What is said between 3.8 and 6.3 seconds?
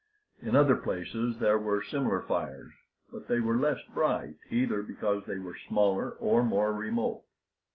bright, either because they were smaller